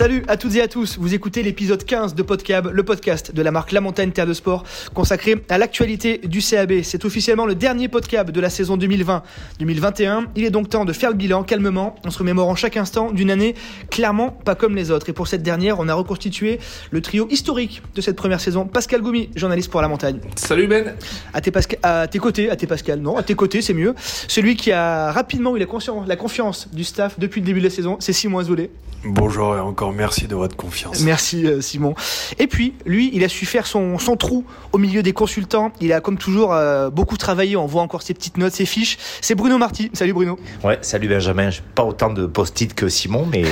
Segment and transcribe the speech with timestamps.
[0.00, 3.42] Salut à toutes et à tous, vous écoutez l'épisode 15 de Podcab, le podcast de
[3.42, 6.80] la marque La Montagne Terre de Sport, consacré à l'actualité du CAB.
[6.84, 10.28] C'est officiellement le dernier Podcab de la saison 2020-2021.
[10.36, 13.30] Il est donc temps de faire le bilan calmement, en se remémorant chaque instant d'une
[13.30, 13.54] année
[13.90, 15.10] clairement pas comme les autres.
[15.10, 16.60] Et pour cette dernière, on a reconstitué
[16.90, 18.64] le trio historique de cette première saison.
[18.64, 20.20] Pascal Goumi, journaliste pour La Montagne.
[20.34, 20.94] Salut Ben
[21.34, 23.94] À tes, à tes côtés, à tes Pascal, non, à tes côtés c'est mieux.
[23.98, 25.66] Celui qui a rapidement eu la,
[26.06, 28.70] la confiance du staff depuis le début de la saison, c'est Simon Azoulay.
[29.02, 31.00] Bonjour et encore merci de votre confiance.
[31.00, 31.94] Merci euh, Simon.
[32.38, 35.72] Et puis, lui, il a su faire son, son, trou au milieu des consultants.
[35.80, 37.56] Il a, comme toujours, euh, beaucoup travaillé.
[37.56, 38.98] On voit encore ses petites notes, ses fiches.
[39.20, 39.90] C'est Bruno Marty.
[39.92, 40.38] Salut Bruno.
[40.64, 41.50] Ouais, salut Benjamin.
[41.50, 43.44] J'ai pas autant de post-it que Simon, mais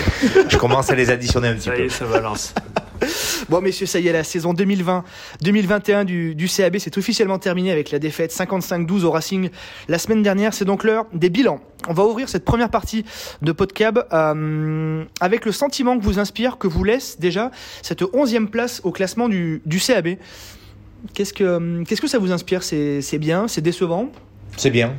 [0.48, 1.82] je commence à les additionner un petit ça peu.
[1.82, 2.54] Y est, ça balance.
[3.48, 7.98] Bon messieurs, ça y est, la saison 2020-2021 du, CAB c'est officiellement terminée avec la
[7.98, 9.50] défaite 55-12 au Racing
[9.88, 10.54] la semaine dernière.
[10.54, 11.60] C'est donc l'heure des bilans.
[11.88, 13.04] On va ouvrir cette première partie
[13.42, 17.50] de Podcab euh, avec le sentiment que vous inspire, que vous laisse déjà
[17.82, 20.16] cette onzième place au classement du, CAB.
[21.14, 22.62] Qu'est-ce que, ça vous inspire?
[22.62, 23.48] C'est bien?
[23.48, 24.10] C'est décevant?
[24.56, 24.94] C'est bien.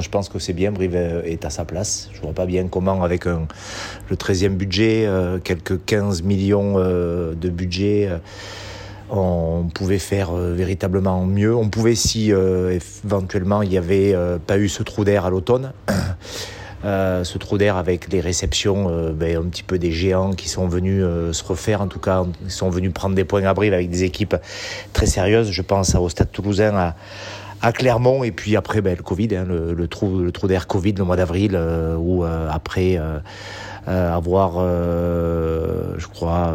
[0.00, 2.10] Je pense que c'est bien, Brive est à sa place.
[2.12, 7.48] Je vois pas bien comment, avec le 13e budget, euh, quelques 15 millions euh, de
[7.48, 8.18] budget, euh,
[9.10, 11.54] on pouvait faire véritablement mieux.
[11.54, 14.16] On pouvait, si éventuellement il n'y avait
[14.48, 15.72] pas eu ce trou d'air à l'automne,
[16.82, 21.04] ce trou d'air avec les réceptions, ben, un petit peu des géants qui sont venus
[21.30, 24.02] se refaire, en tout cas, ils sont venus prendre des points à Brive avec des
[24.02, 24.34] équipes
[24.92, 25.52] très sérieuses.
[25.52, 26.92] Je pense au Stade toulousain,
[27.66, 30.68] à Clermont et puis après ben, le Covid, hein, le, le, trou, le trou d'air
[30.68, 33.18] Covid le mois d'avril euh, où euh, après euh,
[33.88, 34.60] avoir,
[35.98, 36.52] je crois,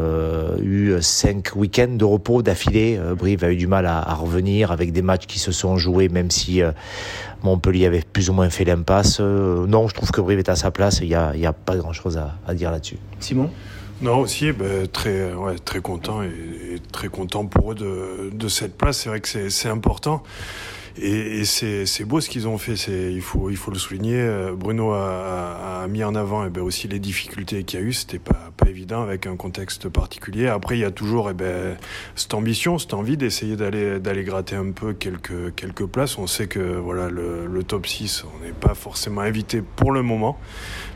[0.62, 4.92] eu cinq week-ends de repos d'affilée, Brive a eu du mal à, à, revenir avec
[4.92, 6.62] des matchs qui se sont joués même si
[7.44, 9.22] Montpellier avait plus ou moins fait l'impasse.
[9.22, 11.78] non, je trouve que Brive est à sa place, il n'y a, y a, pas
[11.78, 12.98] grand-chose à, à, dire là-dessus.
[13.22, 13.50] Simon?
[14.02, 18.48] Non, aussi, ben, très, ouais, très content et, et, très content pour eux de, de
[18.50, 18.98] cette place.
[18.98, 20.22] C'est vrai que c'est important.
[20.98, 22.76] Et, et c'est beau ce qu'ils ont fait,
[23.12, 24.52] il faut, il faut le souligner.
[24.56, 28.20] Bruno a, mis en avant et ben, aussi les difficultés qu'il y a eu, c'était
[28.20, 30.48] pas, pas évident avec un contexte particulier.
[30.48, 31.78] Après, il y a toujours et ben,
[32.16, 36.18] cette ambition, cette envie d'essayer d'aller gratter un peu quelques, quelques places.
[36.18, 40.38] On sait que voilà, le, top 6, on n'est pas forcément invité pour le moment.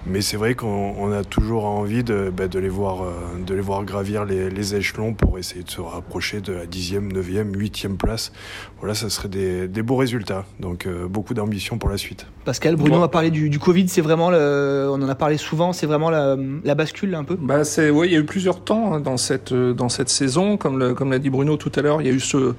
[0.07, 3.05] Mais c'est vrai qu'on a toujours envie de, ben, de, les voir,
[3.39, 7.55] de les voir gravir les, échelons pour essayer de se rapprocher de la 10e, 9e,
[7.55, 8.31] 8e place.
[8.79, 10.45] Voilà, ça serait des beaux résultats.
[10.59, 12.27] Donc euh, beaucoup d'ambition pour la suite.
[12.43, 15.73] Pascal, Bruno a parlé du, du Covid, c'est vraiment, le, on en a parlé souvent,
[15.73, 17.37] c'est vraiment la, la, bascule un peu?
[17.39, 20.57] Bah c'est, ouais, Il y a eu plusieurs temps dans cette, dans cette saison.
[20.57, 22.53] Comme, le, comme l'a dit Bruno tout à l'heure, il y a eu ce,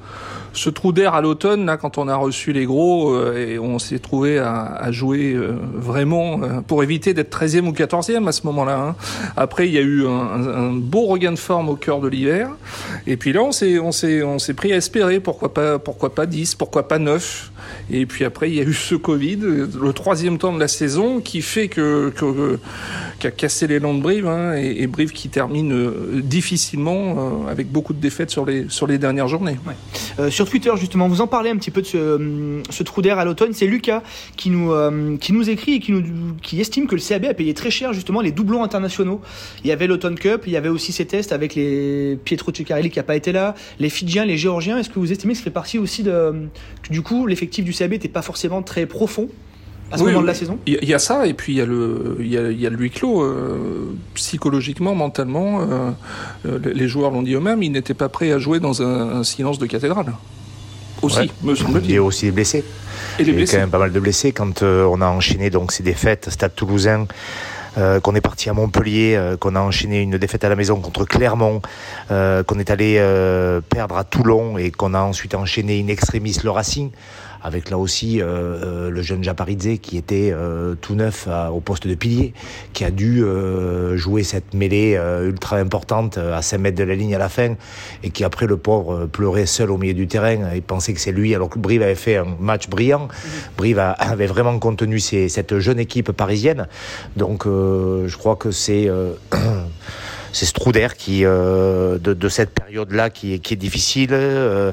[0.52, 3.78] ce trou d'air à l'automne, là, quand on a reçu les gros, euh, et on
[3.78, 8.44] s'est trouvé à, à jouer euh, vraiment pour éviter d'être 13e ou 14e à ce
[8.46, 8.78] moment-là.
[8.78, 8.96] Hein.
[9.36, 12.50] Après, il y a eu un, un, beau regain de forme au cœur de l'hiver.
[13.06, 15.20] Et puis là, on s'est, on s'est, on s'est pris à espérer.
[15.20, 17.15] Pourquoi pas, pourquoi pas 10, pourquoi pas 9
[17.90, 21.20] Et puis après, il y a eu ce Covid, le troisième temps de la saison,
[21.20, 22.58] qui fait que, que
[23.18, 27.70] qui a cassé l'élan de Brive, hein, et, Brive qui termine euh, difficilement euh, avec
[27.70, 29.56] beaucoup de défaites sur les, sur les dernières journées.
[30.18, 33.24] Euh, sur Twitter, justement, vous en parlez un petit peu de ce, trou d'air à
[33.24, 33.52] l'automne.
[33.52, 34.02] C'est Lucas
[34.36, 34.72] qui nous,
[35.18, 37.92] qui nous écrit et qui, nous, qui estime que le CAB a payé très cher
[37.92, 39.20] justement les doublons internationaux.
[39.64, 42.90] Il y avait l'Automne Cup, il y avait aussi ces tests avec les Pietro Ceccarelli
[42.90, 44.78] qui n'a pas été là, les Fidjiens, les Géorgiens.
[44.78, 46.32] Est-ce que vous estimez que ça fait partie aussi de.
[46.90, 49.28] du coup, l'effectif du CAB n'était pas forcément très profond
[49.92, 51.60] à ce oui, moment de la saison Il y, a ça, et puis il y
[51.60, 53.22] a le, il y a, il y a le huis clos.
[53.22, 58.58] Euh, psychologiquement, mentalement, euh, les joueurs l'ont dit eux-mêmes, ils n'étaient pas prêts à jouer
[58.58, 60.12] dans un, un silence de cathédrale.
[61.02, 61.30] Aussi, ouais.
[61.44, 61.90] me semble-t-il.
[61.90, 62.64] Il y a aussi des blessés.
[63.18, 65.06] Et les il y a quand même pas mal de blessés quand euh, on a
[65.06, 67.06] enchaîné donc ces défaites, Stade Toulousain.
[67.78, 70.80] Euh, qu'on est parti à Montpellier, euh, qu'on a enchaîné une défaite à la maison
[70.80, 71.60] contre Clermont,
[72.10, 72.96] euh, qu'on est allé
[73.68, 76.90] perdre à Toulon et qu'on a ensuite enchaîné in extremis le Racing,
[77.42, 81.86] avec là aussi euh, le jeune Japaridze qui était euh, tout neuf à, au poste
[81.86, 82.32] de pilier,
[82.72, 87.14] qui a dû euh, jouer cette mêlée ultra importante à 5 mètres de la ligne
[87.14, 87.54] à la fin,
[88.02, 91.12] et qui après le pauvre pleurait seul au milieu du terrain et pensait que c'est
[91.12, 93.08] lui, alors que Brive avait fait un match brillant.
[93.56, 96.66] Brive avait vraiment contenu cette jeune équipe parisienne,
[97.16, 98.90] donc je crois que c'est
[100.36, 104.72] c'est ce trou d'air qui euh, de, cette période-là qui est, difficile euh,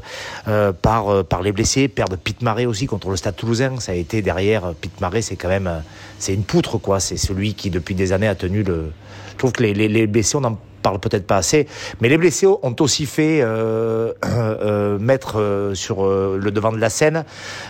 [0.49, 4.21] euh, par les blessés, perdre Pete Marais aussi contre le Stade Toulousain, ça a été
[4.21, 5.71] derrière Pete Marais, c'est quand même
[6.19, 8.91] c'est une poutre quoi, c'est celui qui depuis des années a tenu le.
[9.31, 11.65] Je trouve que les, les, les blessés on en parle peut-être pas assez.
[12.01, 16.89] Mais les blessés ont aussi fait euh, euh, mettre euh, sur le devant de la
[16.91, 17.23] scène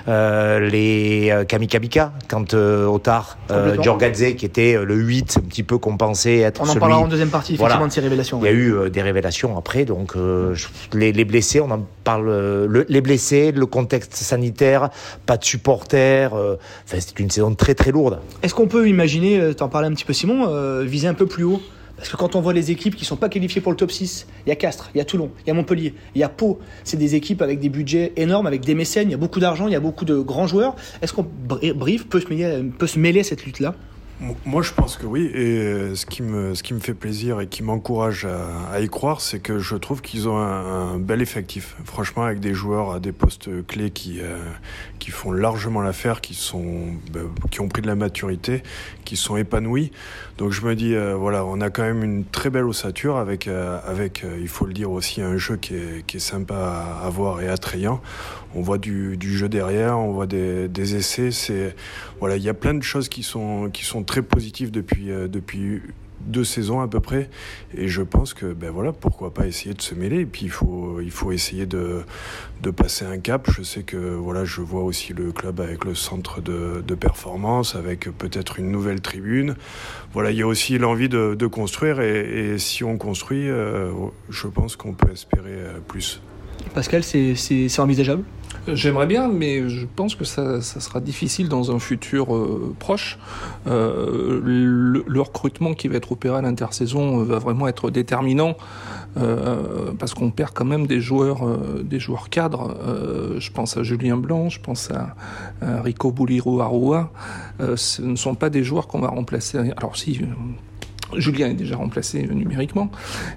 [0.07, 3.37] les Kamikabika quand Otar.
[3.81, 7.07] Giorgadze, qui était le 8, un petit peu pensait être On en celui parlera en
[7.07, 7.87] deuxième partie, effectivement, Voilà.
[7.87, 8.39] de ces révélations.
[8.41, 10.15] il y a eu des révélations après, donc
[10.93, 12.25] les, les blessés, on en parle.
[12.25, 14.89] le- les blessés, le contexte sanitaire,
[15.25, 16.33] pas de supporters.
[16.33, 18.19] Enfin, c'est une saison très très lourde.
[18.41, 21.61] Est-ce qu'on peut imaginer, t'en parlais un petit peu Simon, viser un peu plus haut
[21.95, 24.25] Parce que quand on voit les équipes qui sont pas qualifiées pour le top 6,
[24.45, 26.29] il y a Castres, il y a Toulon, il y a Montpellier, il y a
[26.29, 26.59] Pau.
[26.83, 29.67] C'est des équipes avec des budgets énormes, avec des mécènes, il y a beaucoup d'argent,
[29.67, 30.75] il y a beaucoup de grands joueurs.
[31.01, 33.75] Est-ce qu'on Bri- Brive peut se mêler, peut se mêler à cette lutte-là?
[34.45, 35.29] Moi, je pense que oui.
[35.33, 38.79] Et euh, ce qui me, ce qui me fait plaisir et qui m'encourage à, à
[38.79, 41.75] y croire, c'est que je trouve qu'ils ont un, bel effectif.
[41.83, 44.37] Franchement, avec des joueurs à des postes clés qui, euh,
[44.99, 48.63] qui font largement l'affaire, qui, sont, ben, qui ont pris de la maturité,
[49.03, 49.91] qui sont épanouis.
[50.37, 53.47] Donc, je me dis, euh, voilà, on a quand même une très belle ossature avec,
[53.47, 56.55] euh, avec euh, il faut le dire aussi, un jeu qui est, qui est sympa
[57.03, 58.01] à voir et attrayant.
[58.55, 61.31] On voit du, jeu derrière, on voit des, essais.
[61.31, 61.75] C'est
[62.19, 65.27] voilà, il y a plein de choses qui sont qui sont très positives depuis euh,
[65.27, 65.81] depuis
[66.25, 67.29] deux saisons à peu près.
[67.75, 70.21] Et je pense que ben voilà, pourquoi pas essayer de se mêler.
[70.21, 72.03] Et puis il faut il faut essayer de
[72.61, 73.49] de passer un cap.
[73.51, 77.75] Je sais que voilà, je vois aussi le club avec le centre de, de performance,
[77.75, 79.55] avec peut-être une nouvelle tribune.
[80.13, 81.99] Voilà, il y a aussi l'envie de, de construire.
[81.99, 83.91] Et, si on construit, euh,
[84.29, 86.21] je pense qu'on peut espérer euh, plus.
[86.73, 88.23] Pascal, c'est envisageable?
[88.67, 93.17] J'aimerais bien, mais je pense que ça, sera difficile dans un futur euh, proche.
[93.67, 98.55] Euh, le, recrutement qui va être opéré à l'intersaison euh, va vraiment être déterminant
[99.99, 101.45] parce qu'on perd quand même des joueurs,
[101.83, 102.75] des joueurs cadres.
[103.37, 105.15] Je pense à Julien Blanc, je pense à,
[105.61, 107.11] à Rico Bouliro Aroua.
[107.61, 109.59] Euh, ce ne sont pas des joueurs qu'on va remplacer.
[109.77, 110.21] Alors si.
[111.17, 112.89] Julien est déjà remplacé euh, numériquement,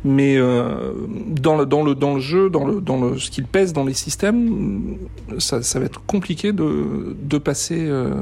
[0.04, 0.92] mais euh,
[1.28, 3.84] dans, le, dans, le, dans le jeu, dans, le, dans le, ce qu'il pèse dans
[3.84, 4.96] les systèmes,
[5.38, 8.14] ça, ça va être compliqué de, de passer euh,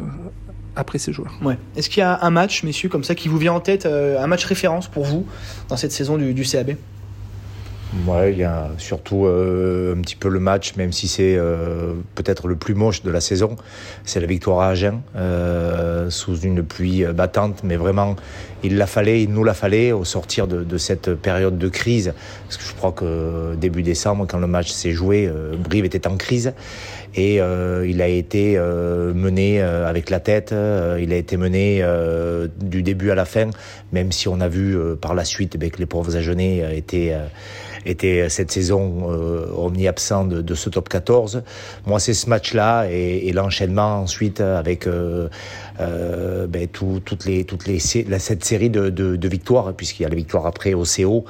[0.77, 1.35] après ces joueurs.
[1.43, 1.59] Ouais.
[1.77, 4.23] Est-ce qu'il y a un match, messieurs, comme ça, qui vous vient en tête, euh,
[4.23, 5.27] un match référence pour vous
[5.69, 6.77] dans cette saison du, du CAB
[8.07, 11.93] Ouais, il y a surtout euh, un petit peu le match, même si c'est euh,
[12.15, 13.57] peut-être le plus moche de la saison.
[14.05, 18.17] C'est la victoire à Agen, euh, sous une pluie battante, mais vraiment,
[18.65, 22.13] il la fallait, nous la fallait au sortir de, cette période de crise.
[22.45, 26.07] Parce que je crois que début décembre, quand le match s'est joué, euh, Brive était
[26.07, 26.53] en crise.
[27.17, 31.81] Et il a été mené avec la tête, il a été mené
[32.61, 33.51] du début à la fin,
[33.93, 37.19] même si on a vu euh, par la suite eh que les pauvres Agenais euh,
[37.87, 39.09] étaient, cette saison
[39.57, 41.43] omni-absents de, ce top 14.
[41.87, 44.89] Moi, c'est ce match-là et l'enchaînement ensuite avec
[45.81, 50.07] euh, ben, tout, toutes les, toutes les, cette série de, de, de victoires, puisqu'il y
[50.07, 51.25] a la victoire après au CO,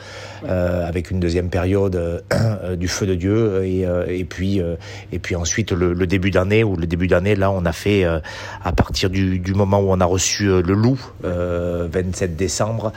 [0.48, 1.96] euh, avec une deuxième période
[2.32, 4.76] euh, du feu de Dieu, et, euh, et, puis, euh,
[5.12, 8.04] et puis ensuite le, le début d'année, où le début d'année, là, on a fait,
[8.04, 8.20] euh,
[8.62, 12.92] à partir du, du moment où on a reçu le loup, euh, 27 décembre,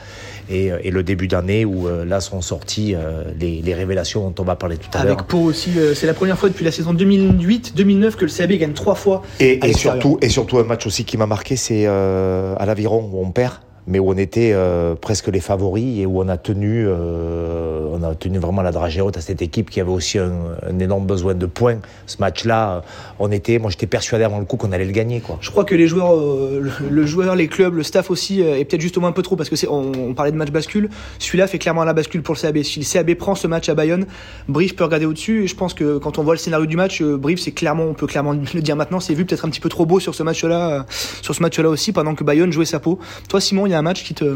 [0.50, 4.42] et, et le début d'année où euh, là sont sorties euh, les, les révélations dont
[4.42, 5.14] on va parler tout à l'heure.
[5.18, 8.52] Avec Pau aussi, euh, c'est la première fois depuis la saison 2008-2009 que le CAB
[8.54, 9.24] gagne trois fois.
[9.40, 13.10] Et, et surtout, et surtout un match aussi qui m'a marqué, c'est euh, à l'Aviron
[13.12, 13.54] où on perd,
[13.88, 18.04] mais où on était euh, presque les favoris et où on a tenu, euh, on
[18.04, 21.34] a tenu vraiment la dragée haute à cette équipe qui avait aussi un, énorme besoin
[21.34, 21.80] de points.
[22.06, 22.84] Ce match-là,
[23.20, 25.22] on était, moi j'étais persuadé avant le coup qu'on allait le gagner.
[25.42, 28.66] Je crois que les joueurs, euh, le, joueur, les clubs, le staff aussi, euh, et
[28.66, 30.90] peut-être justement un peu trop, parce que c'est, on, parlait de match bascule.
[31.20, 32.62] Celui-là fait clairement la bascule pour le CAB.
[32.64, 34.06] Si le CAB prend ce match à Bayonne,
[34.48, 35.44] Brive peut regarder au-dessus.
[35.44, 37.84] Et je pense que quand on voit le scénario du match, euh, Brive, c'est clairement,
[37.84, 40.16] on peut clairement le dire maintenant, c'est vu peut-être un petit peu trop beau sur
[40.16, 40.84] ce match-là, euh,
[41.22, 43.00] sur ce match-là aussi, pendant que Bayonne jouait sa peau.
[43.30, 44.36] Toi, Simon, il y a match qui te.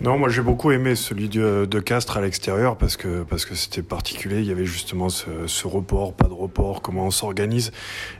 [0.00, 3.82] Non, moi j'ai beaucoup aimé celui de, Castres à l'extérieur parce que parce que c'était
[3.82, 4.40] particulier.
[4.40, 7.72] Il y avait justement ce, report, pas de report, comment on s'organise,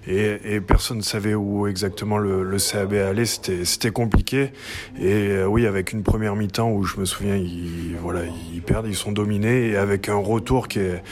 [0.06, 3.24] et, personne ne savait où exactement le, le CAB allait.
[3.24, 4.52] C'était c'était compliqué.
[4.98, 8.20] Et euh, oui, avec une première mi-temps où je me souviens, ils voilà,
[8.52, 11.02] ils perdent, ils sont dominés, et avec un retour qui est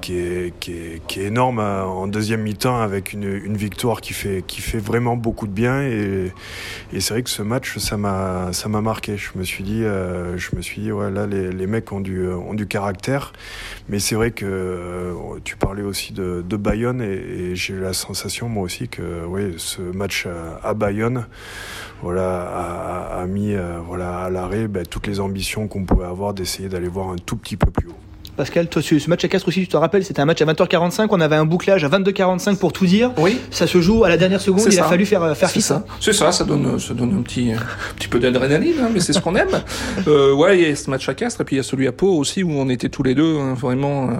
[0.00, 4.00] qui est, qui est, qui est énorme euh, en deuxième mi-temps avec une, une victoire
[4.00, 5.82] qui fait, qui fait vraiment beaucoup de bien.
[5.82, 6.32] Et,
[6.98, 9.16] c'est vrai que ce match ça m'a marqué.
[9.16, 12.00] Je me suis dit euh, je me suis dit ouais là les, les mecs ont
[12.00, 13.32] du ont du caractère.
[13.88, 15.14] Mais c'est vrai que euh,
[15.44, 19.02] tu parlais aussi de, de Bayonne et, j'ai eu la sensation moi aussi que
[19.56, 20.26] ce match
[20.62, 21.26] à, Bayonne
[22.02, 26.34] voilà a, a mis euh, voilà à l'arrêt ben, toutes les ambitions qu'on pouvait avoir
[26.34, 29.48] d'essayer d'aller voir un tout petit peu plus haut Pascal, toi, ce match à Castres
[29.48, 32.56] aussi, tu te rappelles, c'était un match à 20h45, on avait un bouclage à 22h45
[32.56, 33.12] pour tout dire.
[33.18, 33.38] Oui.
[33.50, 35.66] Ça se joue à la dernière seconde, il a fallu faire, faire C'est fils.
[35.66, 39.00] ça, c'est ça, ça donne, ça donne un petit, un petit peu d'adrénaline, hein, mais
[39.00, 39.48] c'est ce qu'on aime.
[40.08, 41.86] Euh, ouais, il y a ce match à Castres, et puis il y a celui
[41.86, 44.08] à Pau aussi, où on était tous les deux, hein, vraiment.
[44.08, 44.14] euh,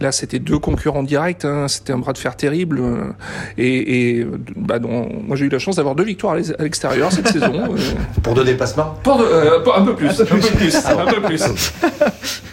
[0.00, 2.80] là, c'était deux concurrents directs, hein, c'était un bras de fer terrible.
[2.80, 3.12] euh,
[3.58, 7.12] et et bah, moi, j'ai eu la chance d'avoir deux victoires à l'ex- à l'extérieur
[7.12, 7.52] cette saison.
[7.74, 7.76] euh,
[8.22, 11.20] Pour deux déplacements pour de- euh, pour un peu plus, un peu plus, un peu
[11.22, 11.42] plus.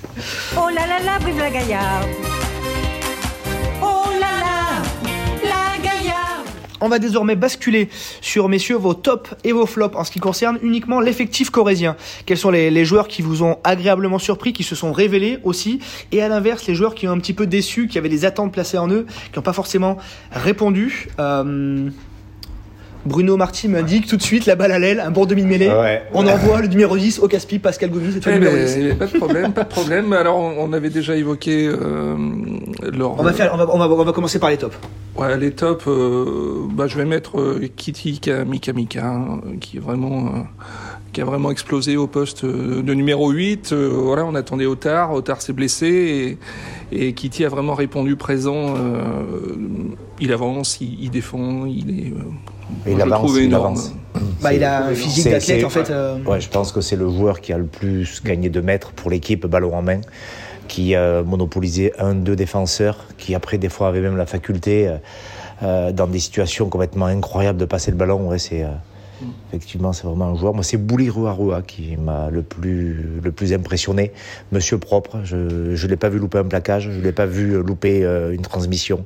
[0.57, 2.07] Oh là là là, la Gaillarde
[3.81, 4.81] Oh là là,
[5.43, 6.47] la Gaillarde
[6.79, 7.89] On va désormais basculer
[8.21, 11.97] sur, messieurs, vos tops et vos flops en ce qui concerne uniquement l'effectif corésien.
[12.25, 15.79] Quels sont les, les joueurs qui vous ont agréablement surpris, qui se sont révélés aussi,
[16.13, 18.53] et à l'inverse, les joueurs qui ont un petit peu déçu, qui avaient des attentes
[18.53, 19.97] placées en eux, qui n'ont pas forcément
[20.31, 21.07] répondu.
[21.19, 21.89] Euh,
[23.05, 25.69] Bruno Marty m'indique tout de suite la balle à l'aile, un bon demi-mêlée.
[25.69, 26.03] Ouais.
[26.13, 28.77] On envoie le numéro 10 au Caspi, Pascal Gomis, c'est toi Eh le numéro 10.
[28.77, 30.13] ben, pas de problème, pas de problème.
[30.13, 32.15] Alors, on avait déjà évoqué euh,
[32.91, 33.19] leur.
[33.19, 34.75] On va, faire, on, va, on, va, on va commencer par les tops.
[35.17, 39.79] Ouais, les tops, euh, bah, je vais mettre euh, Kitty Mika Mika, hein, qui est
[39.79, 40.39] vraiment, euh,
[41.13, 43.71] qui a vraiment explosé au poste de numéro 8.
[43.71, 46.37] Euh, voilà, on attendait Otard, Otard s'est blessé
[46.91, 48.75] et, et Kitty a vraiment répondu présent.
[48.75, 49.23] euh,
[50.19, 52.11] il avance, il, il défend, il est.
[52.11, 52.23] euh,
[52.87, 53.65] Il avance, il énorme.
[53.65, 53.93] avance.
[54.41, 55.89] Bah, il a un physique d'athlète en fait.
[55.89, 58.91] euh, Ouais, je pense que c'est le joueur qui a le plus gagné de mètres
[58.91, 60.01] pour l'équipe, ballon en main,
[60.67, 64.97] qui a monopolisé un, deux défenseurs, qui après des fois avait même la faculté, euh,
[65.63, 68.27] euh, dans des situations complètement incroyables, de passer le ballon.
[68.29, 68.67] Ouais, c'est euh,
[69.49, 70.53] effectivement c'est vraiment un joueur.
[70.53, 74.11] Moi, c'est Bouli Ruarua qui m'a le plus le plus impressionné.
[74.51, 78.03] Monsieur propre, je je l'ai pas vu louper un plaquage, je l'ai pas vu louper
[78.03, 79.03] euh, une transmission.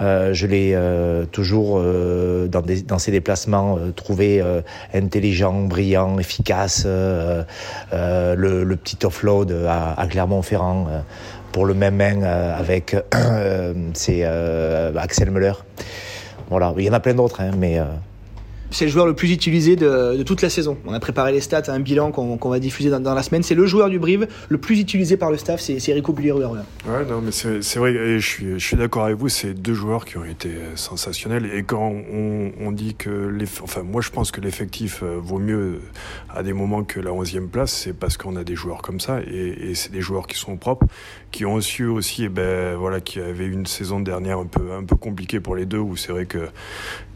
[0.00, 4.60] Euh, je l'ai euh, toujours euh, dans, ses déplacements euh, trouvé euh,
[4.94, 6.84] intelligent, brillant, efficace.
[6.86, 7.42] euh,
[7.92, 11.00] euh, le, petit offload à, Clermont-Ferrand euh,
[11.52, 15.52] pour le même main euh, avec euh, c'est euh, Axel Müller.
[16.50, 17.84] Voilà, il y en a plein d'autres, hein, mais euh,
[18.70, 20.76] C'est le joueur le plus utilisé de, toute la saison.
[20.86, 23.42] On a préparé les stats, un bilan qu'on va diffuser dans, la semaine.
[23.42, 26.60] C'est le joueur du Brive le plus utilisé par le staff, c'est Rico Bullier-Ruer.
[26.86, 29.74] Ouais, non, mais c'est vrai, et je suis, je suis d'accord avec vous, c'est deux
[29.74, 31.50] joueurs qui ont été euh, sensationnels.
[31.54, 35.38] Et quand on, on dit que, l'eff- enfin, moi je pense que l'effectif euh, vaut
[35.38, 35.80] mieux
[36.34, 39.20] à des moments que la 11e place, c'est parce qu'on a des joueurs comme ça,
[39.22, 40.86] et, et c'est des joueurs qui sont propres,
[41.30, 44.84] qui ont su aussi, eh ben, voilà, qui avaient une saison dernière un peu, un
[44.84, 46.48] peu compliquée pour les deux, où c'est vrai que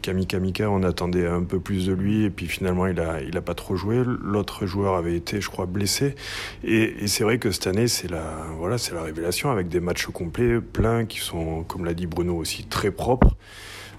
[0.01, 3.37] Kami Kamika, on attendait un peu plus de lui, et puis finalement il a, il
[3.37, 4.03] a pas trop joué.
[4.05, 6.15] L'autre joueur avait été, je crois, blessé.
[6.63, 10.07] Et, c'est vrai que cette année, c'est la, voilà, c'est la révélation avec des matchs
[10.07, 13.35] complets, pleins, qui sont, comme l'a dit Bruno aussi, très propres.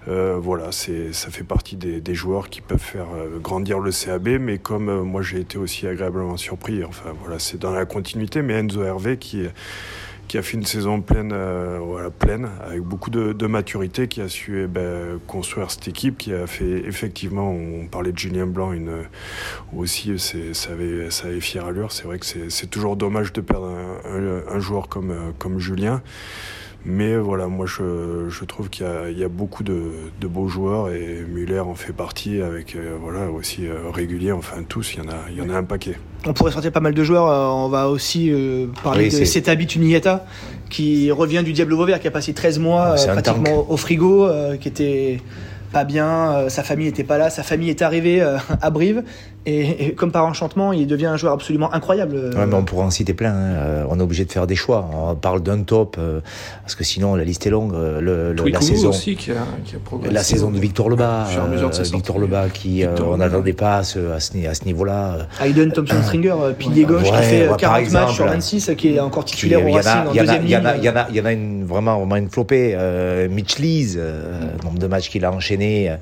[0.07, 3.91] Euh, voilà, c'est, ça fait partie des, des joueurs qui peuvent faire euh, grandir le
[3.91, 7.87] CAB, mais comme euh, moi j'ai été aussi agréablement surpris, enfin voilà, c'est dans la
[7.87, 9.47] continuité, mais Enzo Hervé qui,
[10.29, 14.29] qui a fait une saison pleine, euh, voilà, pleine, avec beaucoup de, maturité, qui a
[14.29, 18.73] su eh ben, construire cette équipe, qui a fait effectivement, on parlait de Julien Blanc,
[18.73, 19.05] une,
[19.77, 21.93] aussi ça, avait, ça avait fière allure.
[21.93, 25.59] C'est vrai que c'est, toujours dommage de perdre un, un- un joueur comme, euh, comme
[25.59, 26.03] Julien.
[26.87, 29.81] Mais voilà, moi je, je trouve qu'il y a, il y a beaucoup de,
[30.21, 34.57] de beaux joueurs et Muller en fait partie avec euh, voilà aussi euh, régulier, enfin
[34.69, 35.97] tous, il y en a, il y en a un paquet.
[36.27, 37.29] On pourrait sortir pas mal de joueurs.
[37.31, 40.27] euh, on va aussi euh, parler Oui, de c'est- Setabi Tuniata,
[40.69, 44.27] qui revient du Diable Vauvert, qui a passé 13 mois euh, un pratiquement au frigo,
[44.27, 45.21] euh, qui était
[45.75, 49.03] pas bien, euh, sa famille n'était pas là, sa famille est arrivée euh, à Brive,
[49.47, 52.15] et, et comme par enchantement, il devient un joueur absolument incroyable.
[52.17, 53.33] euh, Ouais, mais on pourrait en citer plein.
[53.35, 53.55] hein.
[53.59, 54.89] Euh, On est obligé de faire des choix.
[54.95, 56.21] On parle d'un top, euh,
[56.63, 57.75] parce que sinon la liste est longue.
[57.75, 60.15] Euh, Le, le- la saison, aussi qui a, qui a progressé.
[60.15, 61.81] la saison de Victor Lebas, euh.
[61.93, 63.25] Victor Lebas qui, euh, Victor on Lebas.
[63.27, 65.19] n'attendait pas à ce, à ce, ni- à ce niveau-là.
[65.43, 68.25] Hayden Thompson Stringer, euh, pilier gauche, qui Ouais, fait euh, ouais, par 40 matchs sur
[68.27, 70.51] 26, qui est encore titulaire au Racing a, en il y en a, deuxième il
[70.51, 70.67] y en ligne.
[70.69, 72.73] a, il y en a, il y en a une vraiment, vraiment une flopée.
[72.75, 75.64] Euh, Mitch Lees, euh, nombre de matchs qu'il a enchaîné.
[75.65, 75.97] Euh,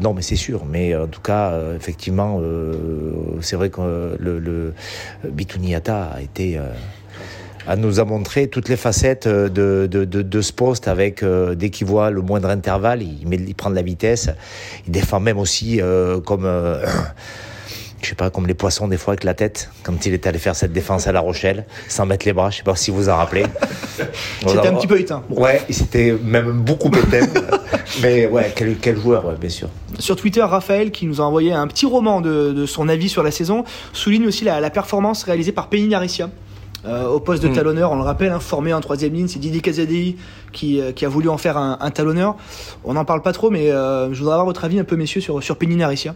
[0.00, 0.64] Non, mais c'est sûr.
[0.64, 2.72] Mais en tout cas, euh, effectivement, euh,
[3.40, 4.74] c'est vrai que le, le
[5.24, 6.58] Bituniata a été.
[7.76, 12.50] nous a montré toutes les facettes de, ce poste avec dès qu'il voit le moindre
[12.50, 14.30] intervalle, il, prend de la vitesse,
[14.86, 15.80] il défend même aussi
[16.24, 16.46] comme
[18.06, 20.38] je sais pas comme les poissons des fois avec la tête quand il est allé
[20.38, 23.08] faire cette défense à La Rochelle sans mettre les bras, je sais pas si vous
[23.08, 23.44] en rappelez.
[24.46, 25.24] C'était un petit peu éteint.
[25.28, 25.42] Bon.
[25.42, 27.26] Ouais, c'était même beaucoup éteint.
[28.02, 29.68] mais ouais, quel, quel joueur, ouais, bien sûr.
[29.98, 33.24] Sur Twitter, Raphaël, qui nous a envoyé un petit roman de, de son avis sur
[33.24, 36.30] la saison, souligne aussi la, la performance réalisée par Penny Naricia.
[36.86, 37.54] Euh, au poste de Mm.
[37.54, 39.60] talonneur, on le rappelle, hein, formé en troisième ligne, c'est Didier
[40.52, 42.36] qui, euh, qui a voulu en faire un, un talonneur.
[42.84, 45.20] On n'en parle pas trop, mais euh, je voudrais avoir votre avis un peu, messieurs,
[45.20, 46.14] sur, sur Penny Naricia.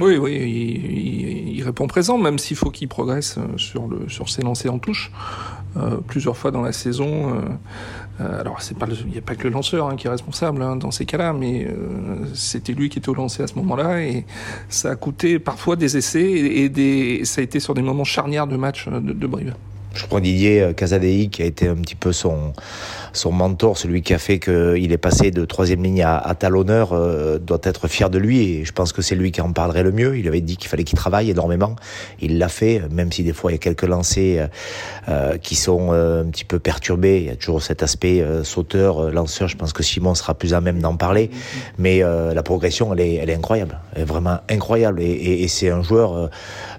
[0.00, 4.08] Oui, oui, il, il- il répond présent, même s'il faut qu'il progresse euh, sur, le,
[4.08, 5.10] sur ses lancers en touche.
[6.06, 7.34] plusieurs fois dans la saison.
[8.18, 10.74] alors, c'est pas, il n'y a pas que le lanceur hein, qui est responsable hein,
[10.76, 11.68] dans ces cas-là, mais
[12.34, 14.24] c'était lui qui était au lancer à ce moment-là, et
[14.68, 18.46] ça a coûté parfois des essais et, des, ça a été sur des moments charnières
[18.48, 19.54] de match de, de Brive.
[19.98, 22.52] Je prends Didier Casadei qui a été un petit peu son
[23.26, 27.60] mentor, celui qui a fait qu'il est passé de troisième ligne à, talonneur, euh, doit
[27.64, 30.16] être fier de lui et je pense que c'est lui qui en parlerait le mieux.
[30.16, 31.74] Il avait dit qu'il fallait qu'il travaille énormément.
[32.20, 34.48] Il l'a fait, même si des fois il y a quelques lancers
[35.08, 37.18] euh, euh, qui sont un petit peu perturbés.
[37.18, 39.48] Il y a toujours cet aspect sauteur, lanceur.
[39.48, 41.30] Je pense que Simon sera plus à même d'en parler.
[41.78, 43.78] Mais la progression, elle est, incroyable.
[43.94, 45.00] Elle est vraiment incroyable.
[45.00, 46.30] Et c'est un joueur,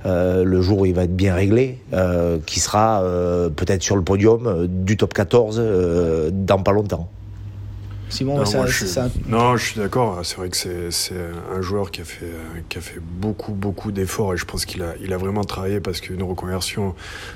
[0.06, 1.80] le jour où il va être bien réglé,
[2.46, 3.04] qui sera
[3.56, 5.62] peut-être sur le podium du top 14
[6.32, 7.10] dans pas longtemps.
[8.10, 9.08] Simon, non, ça, je, ça...
[9.28, 10.20] non, je suis d'accord.
[10.24, 10.58] C'est vrai que
[10.89, 11.13] c'est
[11.56, 12.25] un joueur qui a fait,
[12.68, 15.80] qui a fait beaucoup, beaucoup d'efforts et je pense qu'il a, il a vraiment travaillé
[15.80, 16.96] parce qu'une reconversion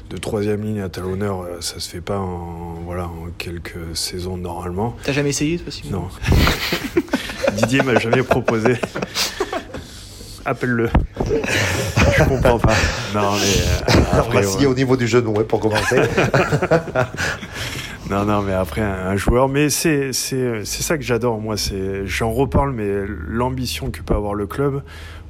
[0.09, 4.37] de troisième ligne à talonneur, euh, ça se fait pas en, voilà, en quelques saisons
[4.37, 4.95] normalement.
[5.03, 5.91] T'as jamais essayé, toi, Simon?
[5.91, 6.07] Non.
[7.57, 8.77] Didier m'a jamais proposé.
[10.45, 10.89] Appelle-le.
[11.25, 12.73] je comprends pas.
[13.13, 13.95] Non, mais.
[13.95, 14.65] Euh, après, ouais.
[14.65, 16.01] au niveau du genou, pour commencer.
[18.09, 19.47] Non, non, mais après, un, joueur.
[19.47, 21.55] Mais c'est ça que j'adore, moi.
[22.03, 24.83] J'en reparle, mais l'ambition que peut avoir le club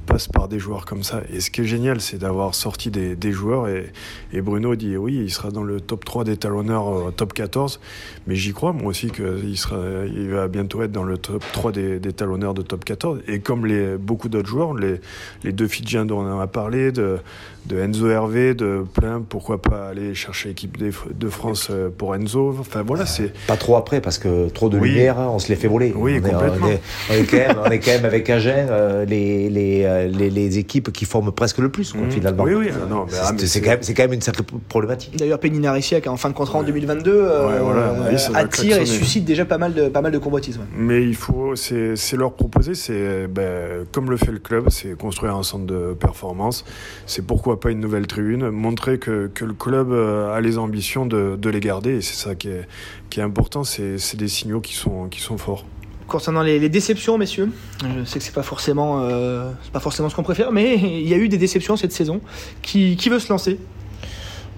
[0.05, 1.21] passe par des joueurs comme ça.
[1.33, 3.67] Et ce qui est génial, c'est d'avoir sorti des, des joueurs.
[3.67, 3.91] Et,
[4.31, 7.79] et, Bruno dit oui, il sera dans le top 3 des talonneurs, euh, top 14.
[8.27, 11.71] Mais j'y crois, moi aussi, qu'il sera, il va bientôt être dans le top 3
[11.71, 13.21] des, des talonneurs de top 14.
[13.27, 15.01] Et comme les, beaucoup d'autres joueurs, les,
[15.43, 17.19] les deux Fidjiens dont on a parlé, de,
[17.65, 22.55] de Enzo Hervé, de plein, pourquoi pas aller chercher l'équipe de France euh, pour Enzo.
[22.59, 23.31] Enfin voilà, c'est.
[23.47, 25.93] Pas trop après, parce que trop de lumière, hein, on se les fait voler.
[25.95, 26.67] Oui, on complètement.
[26.67, 30.07] Est, on, est, quand même, on est quand même avec Agen, euh, les, les, euh,
[30.07, 32.11] les, les, équipes qui forment presque le plus, quoi, mmh.
[32.11, 32.43] finalement.
[32.43, 35.15] Oui, oui, non, c'est ah, quand, quand, même une sacrée problématique.
[35.17, 36.63] D'ailleurs, Penina Rissiak, en fin de contrat ouais.
[36.63, 40.17] en 2022, euh, voilà, oui, attire et suscite déjà pas mal de, pas mal de
[40.17, 40.59] convoitises.
[40.75, 45.35] Mais il faut, c'est leur proposer, c'est ben, comme le fait le club, c'est construire
[45.35, 46.65] un centre de performance.
[47.05, 51.35] C'est pourquoi pas une nouvelle tribune, montrer que, que le club a les ambitions de,
[51.35, 52.67] de les garder, et c'est ça qui est,
[53.09, 55.65] qui est important, c'est des signaux qui sont, qui sont forts
[56.13, 57.49] concernant les, déceptions, messieurs,
[57.81, 61.13] je sais que c'est pas forcément, euh, pas forcément ce qu'on préfère, mais il y
[61.13, 62.21] a eu des déceptions cette saison.
[62.61, 63.57] Qui veut se lancer?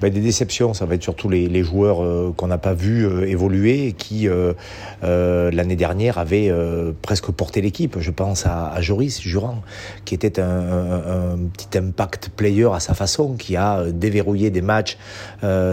[0.01, 3.27] Ben, des déceptions, ça va être surtout les, joueurs euh, qu'on n'a pas vu euh,
[3.27, 4.53] évoluer et qui euh,
[5.01, 6.51] l'année dernière avaient
[7.01, 7.97] presque porté l'équipe.
[7.99, 9.61] Je pense à, Joris Jurand,
[10.03, 14.97] qui était un, petit impact player à sa façon, qui a déverrouillé des matchs.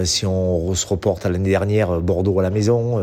[0.04, 3.00] si on se reporte à l'année dernière, Bordeaux à la maison,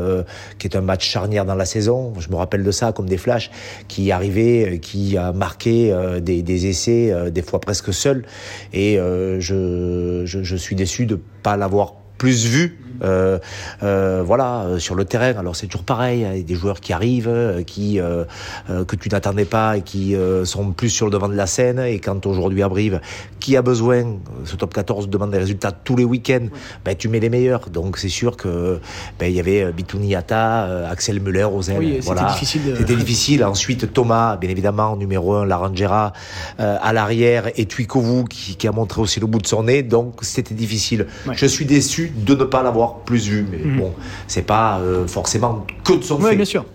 [0.57, 2.13] qui est un match charnière dans la saison.
[2.19, 3.51] Je me rappelle de ça comme des flashs,
[3.87, 8.25] qui arrivait, qui a marqué des, des, essais, des fois presque seul.
[8.73, 13.39] Et je, je, je suis déçu de pas l'avoir plus vu euh,
[13.83, 15.33] euh, voilà, euh, sur le terrain.
[15.37, 18.25] Alors c'est toujours pareil, il y a des joueurs qui arrivent, qui euh,
[18.67, 21.79] que tu n'attendais pas et qui sont plus sur le devant de la scène.
[21.79, 22.99] Et quand aujourd'hui à Brive,
[23.39, 26.47] qui a besoin, ce top 14 demande des résultats tous les week-ends,
[26.85, 27.69] ben, tu mets les meilleurs.
[27.69, 28.79] Donc c'est sûr que
[29.19, 31.47] ben, il y avait Bitouni Ata, Axel Muller.
[31.77, 32.31] Oui, voilà.
[32.33, 32.65] difficile.
[32.65, 32.75] De...
[32.75, 33.43] C'était difficile.
[33.43, 36.13] Ensuite Thomas, bien évidemment, numéro 1, Larangera
[36.57, 39.83] à l'arrière et Tuikovu qui, qui, a montré aussi le bout de son nez.
[39.83, 41.07] Donc c'était difficile.
[41.25, 41.33] Ouais.
[41.35, 43.77] Je suis déçu de ne pas l'avoir plus vu, mais mmh.
[43.77, 43.93] bon,
[44.27, 46.35] c'est pas euh, forcément que de son oui, fait.
[46.35, 46.65] bien sûr.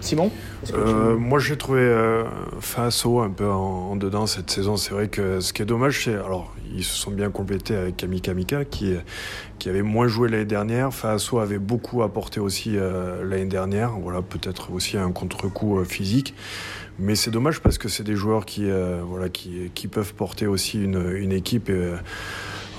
[0.00, 0.30] Simon
[0.74, 1.16] euh.
[1.16, 2.24] Moi, j'ai trouvé euh,
[2.60, 4.76] Faso un peu en, en, dedans cette saison.
[4.76, 7.96] C'est vrai que ce qui est dommage, c'est alors ils se sont bien complétés avec
[7.96, 8.94] Kamika Mika qui
[9.58, 10.92] qui avait moins joué l'année dernière.
[10.92, 13.92] Faso avait beaucoup apporté aussi euh, l'année dernière.
[13.92, 16.34] Voilà, peut-être aussi un contre-coup euh, physique.
[16.98, 20.46] Mais c'est dommage parce que c'est des joueurs qui euh, voilà qui, qui peuvent porter
[20.46, 21.68] aussi une, une équipe.
[21.70, 21.92] Et,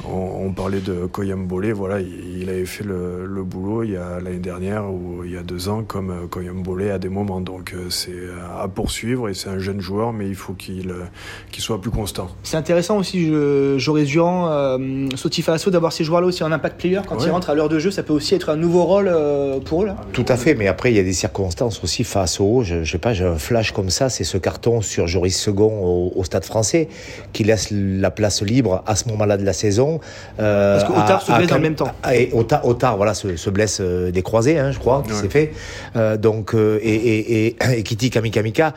[0.05, 3.91] on, on, parlait de Koyam Bolé, voilà, il, il, avait fait le, le boulot il
[3.91, 6.99] y a l'année dernière ou il y a deux ans comme euh, Koyam Bolé à
[6.99, 7.41] des moments.
[7.41, 8.11] Donc euh, c'est
[8.59, 11.05] à poursuivre et c'est un jeune joueur, mais il faut qu'il euh,
[11.51, 12.29] qu soit plus constant.
[12.43, 13.31] C'est intéressant aussi,
[13.77, 17.01] j'aurais Durand, euh, Sotifa Asso, d'avoir ces joueurs-là aussi en impact player.
[17.07, 17.25] Quand ouais.
[17.25, 19.83] ils rentrent à l'heure de jeu, ça peut aussi être un nouveau rôle euh, pour
[19.83, 19.87] eux.
[19.87, 19.97] Là.
[20.13, 22.63] Tout à fait, mais après il y a des circonstances aussi face au.
[22.63, 25.83] Je, je sais pas, j'ai un flash comme ça, c'est ce carton sur Joris Second
[25.83, 26.87] au, au Stade français
[27.33, 29.86] qui laisse la place libre à ce moment-là de la saison
[30.39, 31.91] euh, Parce qu'Otard se blesse en même temps.
[32.13, 35.21] Et Otard, voilà, se, se blesse euh, des croisés, hein, je crois, qui ouais.
[35.21, 35.53] s'est fait.
[35.95, 36.59] Euh, donc, et,
[36.95, 38.73] et, et, et Kitty Kamikamika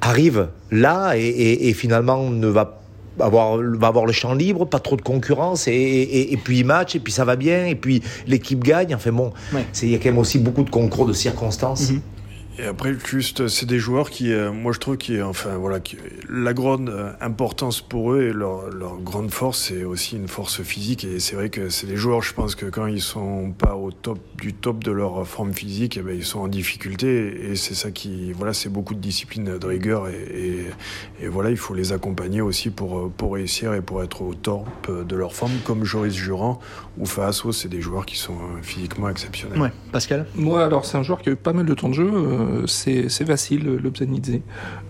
[0.00, 2.80] arrive là et, finalement ne va
[3.20, 6.66] avoir, va avoir le champ libre, pas trop de concurrence, et, et, et, puis il
[6.66, 8.94] match, et puis ça va bien, et puis l'équipe gagne.
[8.94, 9.64] Enfin bon, ouais.
[9.82, 11.90] il y a quand même aussi beaucoup de concours de circonstances.
[11.90, 12.13] Mm -hmm.
[12.56, 15.96] Et après, juste, c'est des joueurs qui, euh, moi je trouve, qui, enfin voilà, qui,
[16.30, 20.62] la grande euh, importance pour eux et leur, leur grande force, c'est aussi une force
[20.62, 21.04] physique.
[21.04, 23.90] Et c'est vrai que c'est des joueurs, je pense que quand ils sont pas au
[23.90, 27.50] top du top de leur forme physique, eh ben, ils sont en difficulté.
[27.50, 30.08] Et c'est ça qui, voilà, c'est beaucoup de discipline, de rigueur.
[30.08, 34.22] Et, et, et, voilà, il faut les accompagner aussi pour, pour réussir et pour être
[34.22, 36.60] au top de leur forme, comme Joris Jurand
[36.98, 39.60] ou Faasso, c'est des joueurs qui sont physiquement exceptionnels.
[39.60, 40.26] Ouais, Pascal?
[40.36, 42.08] Moi, alors, c'est un joueur qui a eu pas mal de temps de jeu.
[42.12, 44.40] Euh, c'est facile, le Bzanidze.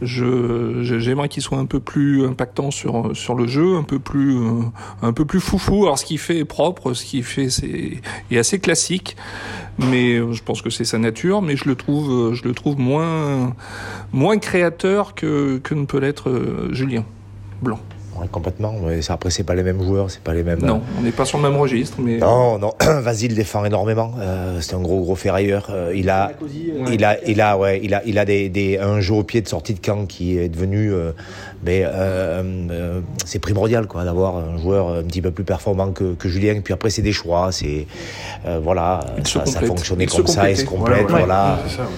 [0.02, 4.62] J'aimerais qu'il soit un peu plus impactant sur, sur le jeu, un peu plus, euh,
[5.02, 5.84] un peu plus foufou.
[5.84, 9.16] Alors, ce qu'il fait est propre, ce qu'il fait c'est est assez classique,
[9.78, 11.42] mais je pense que c'est sa nature.
[11.42, 13.54] Mais je le trouve, je le trouve moins,
[14.12, 17.04] moins créateur que, que ne peut l'être euh, Julien
[17.62, 17.80] Blanc.
[18.18, 18.74] Ouais, complètement.
[19.08, 20.60] Après, c'est pas les mêmes joueurs, c'est pas les mêmes.
[20.60, 22.18] Non, on n'est pas sur le même registre, mais.
[22.18, 22.72] Non, non.
[22.80, 24.12] Vasile défend énormément.
[24.20, 25.68] Euh, c'est un gros, gros ferrailleur.
[25.70, 26.32] Euh, il a,
[26.92, 29.40] il a, il a, ouais, il a, il a des, des, un jeu au pied
[29.40, 31.10] de sortie de camp qui est devenu, euh,
[31.64, 36.28] mais euh, c'est primordial, quoi, d'avoir un joueur un petit peu plus performant que, que
[36.28, 36.60] Julien.
[36.62, 37.86] Puis après, c'est des choix, c'est,
[38.62, 41.58] voilà, ça, ça fonctionnait comme ça, il se complète, voilà.
[41.68, 41.88] Ça,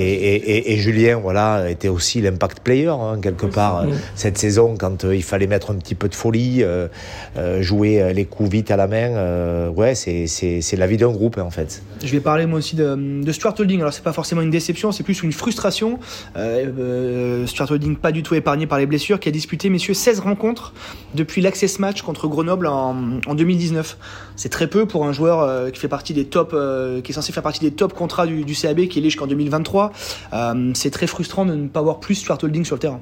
[0.00, 3.90] et, et, et, Julien, voilà, était aussi l'impact player hein, quelque part mmh.
[4.14, 6.88] cette saison quand euh, il fallait mettre un petit peu de folie, euh,
[7.36, 9.16] euh, jouer les coups vite à la main.
[9.16, 11.82] Euh, ouais, c'est la vie d'un groupe en fait.
[12.02, 13.80] Je vais parler moi aussi de, de Stuart Holding.
[13.80, 15.98] Alors c'est pas forcément une déception, c'est plus une frustration.
[16.34, 20.72] Stuart Holding pas du tout épargné par les blessures, qui a disputé messieurs 16 rencontres
[21.14, 23.98] depuis l'access match contre Grenoble en, en 2019.
[24.36, 26.56] C'est très peu pour un joueur qui fait partie des top,
[27.02, 29.87] qui est censé faire partie des top contrats du, du CAB, qui est jusqu'en 2023.
[30.32, 33.00] Euh, c'est très frustrant de ne pas voir plus Stuart Holding sur le terrain.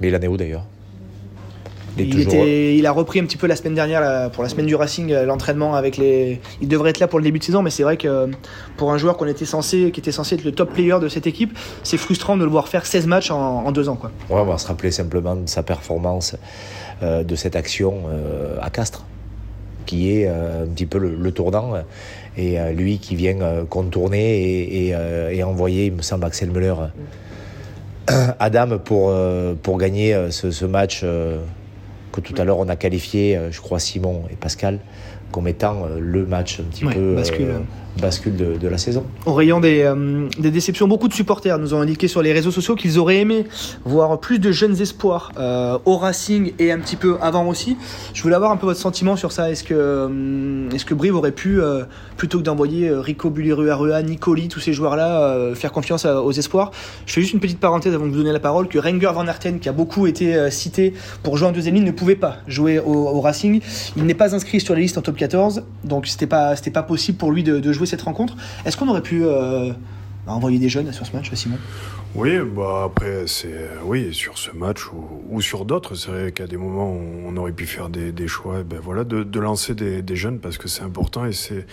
[0.00, 0.64] Mais il en est où d'ailleurs?
[1.96, 4.74] Il, était, il, a repris un petit peu la semaine dernière pour la semaine du
[4.74, 6.40] Racing euh, l'entraînement avec les.
[6.60, 8.30] Il devrait être là pour le début de saison, mais c'est vrai que
[8.76, 11.28] pour un joueur qu'on était censé, qui était censé être le top player de cette
[11.28, 13.96] équipe, c'est frustrant de le voir faire 16 matchs en, deux ans.
[13.96, 14.10] Quoi.
[14.28, 16.36] Ouais, on va se rappeler simplement de sa performance
[17.02, 18.04] euh, de cette action
[18.60, 19.04] à Castres,
[19.86, 21.74] qui est un petit peu le, le tournant
[22.36, 26.24] et euh, lui qui vient euh, contourner et, et, euh, et, envoyer, il me semble,
[26.24, 26.74] Axel Müller,
[28.38, 29.14] Adam pour,
[29.62, 34.24] pour gagner ce, ce match que tout à l'heure on a qualifié, je crois, Simon
[34.30, 34.78] et Pascal
[35.32, 37.48] comme étant le match un petit ouais, peu bascule
[38.00, 39.04] bascule de, la saison.
[39.26, 42.74] Rayon des, euh, des, déceptions, beaucoup de supporters nous ont indiqué sur les réseaux sociaux
[42.74, 43.44] qu'ils auraient aimé
[43.84, 47.76] voir plus de jeunes espoirs euh, au Racing et un petit peu avant aussi.
[48.14, 49.50] Je voulais avoir un peu votre sentiment sur ça.
[49.50, 51.60] Est-ce que, euh, est-ce que Brive aurait pu,
[52.16, 56.70] plutôt que d'envoyer Rico Buliru Arua, Nicoli, tous ces joueurs-là, faire confiance aux espoirs?
[57.06, 59.26] Je fais juste une petite parenthèse avant de vous donner la parole que Renger Van
[59.26, 62.78] Arten, qui a beaucoup été cité pour jouer en deuxième ligne, ne pouvait pas jouer
[62.78, 63.60] au, Racing.
[63.96, 67.18] Il n'est pas inscrit sur les listes en top 14, donc c'était pas, pas possible
[67.18, 68.36] pour lui de jouer cette rencontre.
[68.64, 69.72] Est-ce qu'on aurait pu euh,
[70.26, 71.58] envoyer des jeunes sur ce match, Simon?
[72.14, 74.82] Oui, bah après, c'est oui sur ce match
[75.28, 75.96] ou, sur d'autres.
[75.96, 78.62] C'est vrai qu'à des moments, on aurait pu faire des, choix.
[78.62, 81.66] Ben voilà, de, lancer des, jeunes parce que c'est important et c'est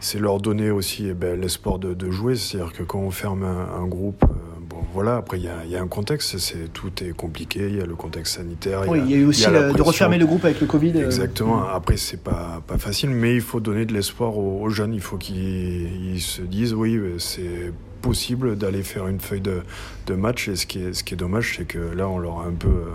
[0.00, 2.34] c'est leur donner aussi eh ben, l'espoir de, jouer.
[2.34, 5.64] C'est-à-dire que quand on ferme un, un groupe, euh, bon voilà, après il y a,
[5.64, 6.38] y a, un contexte.
[6.38, 7.68] C'est tout est compliqué.
[7.68, 8.82] Il y a le contexte sanitaire.
[8.88, 10.92] Oui, il y, a eu aussi le, de refermer le groupe avec le Covid.
[10.96, 11.64] Euh, Exactement.
[11.64, 11.74] Euh...
[11.74, 14.94] Après, c'est pas pas facile, mais il faut donner de l'espoir aux, aux, jeunes.
[14.94, 19.62] Il faut qu'ils se disent oui, c'est possible d'aller faire une feuille de,
[20.06, 20.48] de, match.
[20.48, 22.52] Et ce qui est, ce qui est dommage, c'est que là, on leur a un
[22.52, 22.90] peu, euh,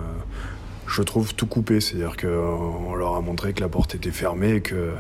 [0.92, 1.80] je trouve, tout coupé.
[1.80, 4.92] C'est-à-dire qu'on leur a montré que la porte était fermée et que,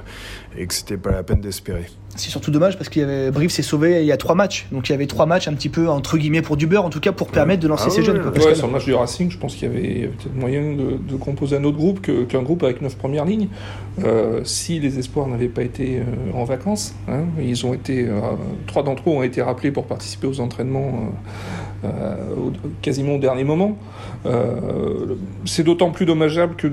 [0.57, 1.85] et que c'était pas la peine d'espérer.
[2.15, 4.67] C'est surtout dommage parce qu'il y avait Brive s'est sauvé il y a trois matchs,
[4.71, 6.89] donc il y avait trois matchs un petit peu entre guillemets pour du beurre, en
[6.89, 8.21] tout cas pour permettre de lancer ah ces ouais, jeunes.
[8.21, 10.97] Quoi, ouais, sur le match du Racing, je pense qu'il y avait, peut-être moyen de,
[10.97, 13.47] de, composer un autre groupe qu'un qu groupe avec neuf premières lignes.
[14.03, 18.19] Euh, si les espoirs n'avaient pas été euh, en vacances, hein, ils ont été euh,
[18.67, 21.09] trois d'entre eux ont été rappelés pour participer aux entraînements euh,
[22.81, 23.77] quasiment au dernier moment.
[24.25, 25.15] Euh,
[25.45, 26.67] C'est d'autant plus dommageable que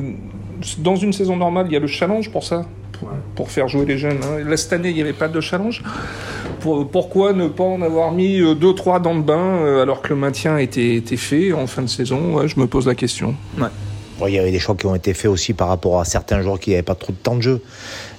[0.78, 3.86] dans une saison normale, il y a le challenge pour ça pour, pour faire jouer
[3.86, 4.18] les jeunes.
[4.24, 4.44] Hein.
[4.44, 5.82] Là, cette année, il n'y avait pas de challenge.
[6.60, 10.16] Pour, pourquoi ne pas en avoir mis 2-3 dans le bain euh, alors que le
[10.16, 12.34] maintien était, était fait en fin de saison?
[12.34, 13.34] Ouais, Je me pose la question.
[13.58, 13.68] Ouais.
[14.26, 16.58] Il y avait des choix qui ont été faits aussi par rapport à certains joueurs
[16.58, 17.62] qui n'avaient pas trop de temps de jeu.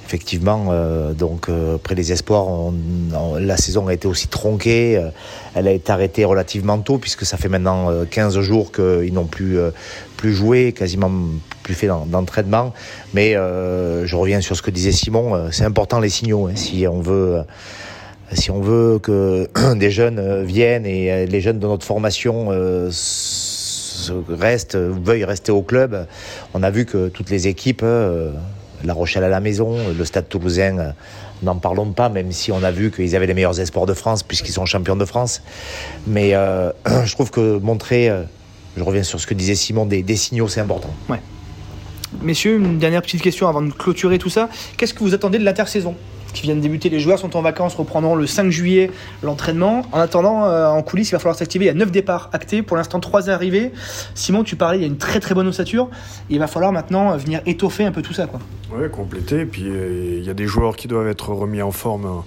[0.06, 2.48] Effectivement, euh, donc euh, après les espoirs,
[3.40, 4.98] la saison a été aussi tronquée.
[4.98, 5.10] Euh,
[5.54, 9.60] elle a été arrêtée relativement tôt puisque ça fait maintenant 15 jours qu'ils n'ont plus
[10.18, 11.12] plus joué, quasiment
[11.62, 12.74] plus fait d'entraînement.
[13.14, 15.52] Mais je reviens sur ce que disait Simon.
[15.52, 17.44] C'est important les signaux hein, si on veut
[18.34, 22.90] si on veut que des jeunes viennent et les jeunes de notre formation euh,
[24.30, 26.08] restent, veuillent rester au club,
[26.54, 28.32] on a vu que toutes les équipes, euh,
[28.84, 30.94] La Rochelle à la maison, le Stade Toulousain
[31.44, 34.24] n'en parlons pas, même si on a vu qu'ils avaient les meilleurs espoirs de France,
[34.24, 35.42] puisqu'ils sont champions de France.
[36.08, 36.72] Mais euh,
[37.06, 38.24] je trouve que montrer, euh,
[38.78, 40.94] je reviens sur ce que disait Simon, des signaux, c'est important.
[42.22, 44.50] Messieurs, une dernière petite question avant de clôturer tout ça.
[44.78, 45.96] Qu'est-ce que vous attendez de l'intersaison
[46.34, 48.92] qui vient de débuter Les joueurs sont en vacances, reprendront le 5 juillet
[49.24, 49.84] l'entraînement.
[49.92, 51.66] En attendant, euh, en coulisses, il va falloir s'activer.
[51.66, 53.72] Il y a 9 départs actés, pour l'instant 3 arrivés.
[54.16, 55.90] Simon, tu parlais, il y a une très très bonne ossature.
[56.30, 58.28] Il va falloir maintenant euh, venir étoffer un peu tout ça.
[58.28, 58.40] Quoi.
[58.76, 59.46] Ouais, compléter.
[59.46, 62.24] Puis euh, il y a des joueurs qui doivent être remis en forme.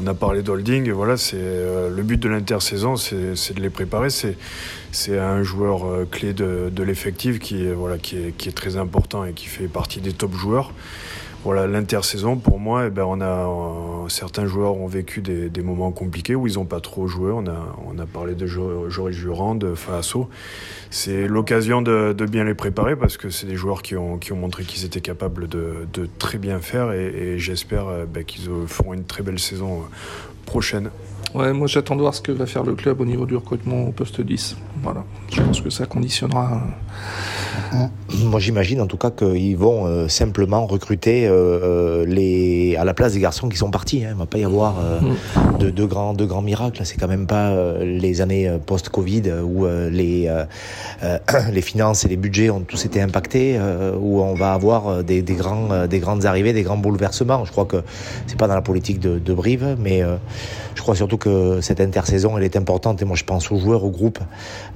[0.00, 0.90] On a parlé d'holding.
[0.90, 4.08] Voilà, le but de l'intersaison, c'est de les préparer.
[4.10, 9.68] C'est un joueur clé de, l'effectif qui voilà qui est très important et qui fait
[9.68, 10.72] partie des top joueurs.
[11.46, 15.92] Voilà, l'intersaison pour moi, eh ben, on a euh, certains joueurs ont vécu des, moments
[15.92, 17.30] compliqués où ils n'ont pas trop joué.
[17.30, 20.28] On a parlé de Jo- Joris Jurand, de Faso.
[20.90, 24.84] C'est l'occasion de, bien les préparer parce que c'est des joueurs qui ont, montré qu'ils
[24.84, 25.86] étaient capables de,
[26.18, 29.82] très bien faire et, j'espère euh, ben, qu'ils euh, feront une très belle saison
[30.46, 30.90] prochaine.
[31.32, 33.92] Moi j'attends de voir ce que va faire le club au niveau du recrutement au
[33.92, 34.56] poste 10.
[34.82, 35.04] Voilà.
[35.32, 36.62] Je pense que ça conditionnera.
[38.14, 42.94] Moi, j'imagine en tout cas qu'ils vont euh, simplement recruter euh, euh, les, à la
[42.94, 44.04] place des garçons qui sont partis.
[44.04, 44.08] hein.
[44.10, 45.00] Il ne va pas y avoir euh,
[45.58, 46.80] de, de grands, de grands miracles.
[46.84, 50.44] C'est quand même pas euh, les années euh, post-Covid euh, où euh, les, euh,
[51.02, 51.18] euh,
[51.52, 55.02] les finances et les budgets ont tous été impactés, euh, où on va avoir euh,
[55.02, 57.44] des, des, grands, euh, des grandes arrivées, des grands bouleversements.
[57.44, 57.82] Je crois que
[58.26, 60.16] c'est pas dans la politique de, de Brive, mais euh,
[60.74, 63.02] je crois surtout que cette intersaison, elle est importante.
[63.02, 64.20] Et moi, je pense aux joueurs, au groupe,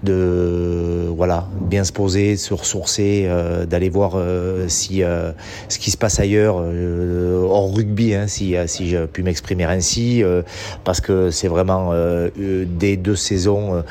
[0.03, 5.33] de voilà, bien se poser, se ressourcer, euh, d'aller voir euh, si euh,
[5.69, 10.23] ce qui se passe ailleurs, hors rugby, hein, si, si je puis m'exprimer ainsi,
[10.85, 11.93] parce que c'est vraiment
[12.27, 13.83] des deux saisons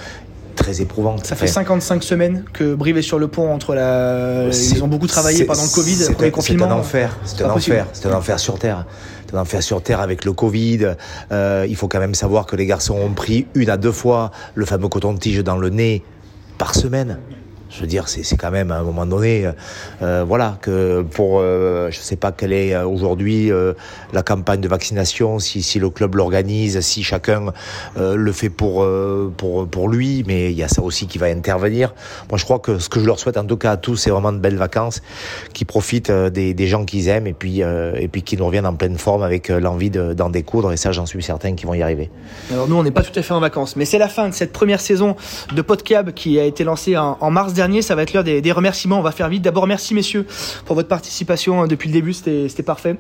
[0.55, 1.25] très éprouvantes.
[1.25, 4.47] Ça fait Enfin, 55 semaines que Brive est sur le pont entre la.
[4.51, 6.65] Ils ont beaucoup travaillé pendant le Covid, c'est le confinement.
[6.67, 8.85] C'est un enfer, c'est un enfer, c'est un enfer sur terre.
[9.29, 10.95] C'est un enfer sur terre avec le Covid.
[11.31, 14.31] Euh, il faut quand même savoir que les garçons ont pris une à deux fois
[14.55, 16.01] le fameux coton-tige dans le nez
[16.57, 17.19] par semaine.
[17.69, 19.47] Je veux dire, c'est quand même à un moment donné,
[20.01, 23.73] euh, voilà, que pour, euh, je sais pas quelle est euh, aujourd'hui euh,
[24.11, 27.53] la campagne de vaccination, si, si le club l'organise, si chacun
[27.97, 31.19] euh, le fait pour, euh, pour, pour lui, mais il y a ça aussi qui
[31.19, 31.93] va intervenir.
[32.29, 34.09] Moi, je crois que ce que je leur souhaite en tout cas à tous, c'est
[34.09, 35.01] vraiment de belles vacances,
[35.53, 38.65] qui profitent euh, des, gens qu'ils aiment et puis, euh, et puis qui nous reviennent
[38.65, 40.71] en pleine forme avec euh, l'envie de- d'en découdre.
[40.71, 42.09] Et ça, j'en suis certain qu'ils vont y arriver.
[42.51, 44.33] Alors nous, on n'est pas tout à fait en vacances, mais c'est la fin de
[44.33, 45.15] cette première saison
[45.55, 47.81] de Podcab qui a été lancée en, en mars dernier.
[47.81, 48.99] Ça va être l'heure des, des remerciements.
[48.99, 49.43] On va faire vite.
[49.43, 50.25] D'abord, merci messieurs
[50.65, 52.13] pour votre participation hein, depuis le début.
[52.13, 52.95] C'était parfait.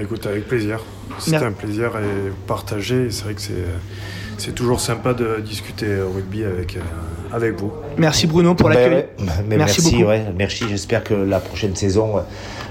[0.00, 0.80] Écoute, avec plaisir.
[1.18, 3.10] C'était un plaisir et partagé.
[3.10, 3.64] C'est vrai que c'est
[4.36, 6.80] c'est toujours sympa de discuter rugby avec euh,
[7.34, 7.72] avec vous.
[7.98, 8.94] Merci Bruno pour Ben l'accueil.
[8.94, 9.08] ouais,
[9.48, 10.08] mais Merci merci, beaucoup.
[10.10, 10.64] ouais, merci.
[10.68, 12.20] J'espère que la prochaine saison, euh,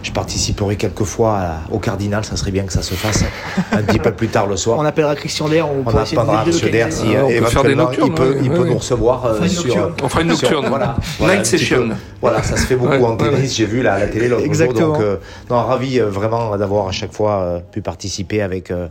[0.02, 2.23] je participerai quelques fois à- au Cardinal.
[2.26, 3.23] Ça serait bien que ça se fasse
[3.71, 4.78] un petit peu plus tard le soir.
[4.80, 5.67] On appellera Christian Dair.
[5.69, 6.60] On, On pourra essayer de attendra le M.
[6.60, 7.02] Der délocaliser.
[7.08, 8.69] si Ah, euh, on peut faire des nocturnes, il peut, ouais, il peut ouais.
[8.69, 9.65] nous recevoir euh, fera une sur.
[9.65, 9.93] nocturne.
[10.04, 10.65] On fera une sur- nocturne.
[10.69, 11.88] voilà, Night Voilà, un petit session.
[11.89, 11.93] peu.
[12.21, 13.39] Voilà, ça se fait beaucoup Ouais, en tennis.
[13.39, 13.47] ouais.
[13.47, 14.47] J'ai vu là, à la télé l'autre jour.
[14.52, 14.88] Exactement.
[14.93, 15.17] Donc, euh,
[15.49, 18.88] non, ravi euh, vraiment d'avoir à chaque fois euh, pu participer avec euh,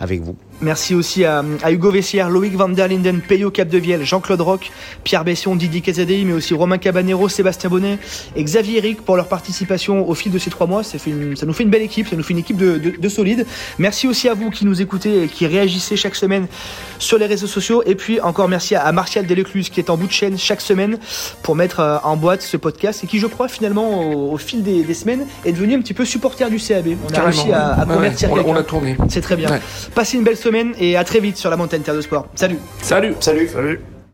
[0.00, 0.34] avec vous.
[0.62, 4.70] Merci aussi à, à Hugo Vessière, Loïc Van der Linden, Peyo Capdevielle, Jean-Claude Roch,
[5.02, 7.98] Pierre Bession, Didier Casadei, mais aussi Romain Cabanero, Sébastien Bonnet
[8.36, 10.84] et Xavier Eric pour leur participation au fil de ces trois mois.
[10.84, 12.78] Ça, fait une- ça nous fait une belle équipe, ça nous fait une équipe de,
[12.78, 13.44] de, de solides.
[13.78, 16.46] Merci aussi à vous qui nous écoutez et qui réagissez chaque semaine
[17.00, 17.82] sur les réseaux sociaux.
[17.84, 20.60] Et puis encore merci à, à Martial Delecluse qui est en bout de chaîne chaque
[20.60, 20.96] semaine
[21.42, 24.62] pour mettre euh, en boîte ce podcast et qui, je crois, finalement, au, au fil
[24.62, 26.86] des, des semaines, est devenu un petit peu supporter du CAB.
[27.10, 28.96] On a réussi à, à Ouais, ouais, convertir on l'a tourné.
[29.08, 29.50] C'est très bien.
[29.50, 29.60] Ouais.
[29.94, 32.28] Passez une belle semaine et à très vite sur la montagne Terre de Sport.
[32.34, 33.48] Salut Salut Salut.
[33.48, 33.80] Salut.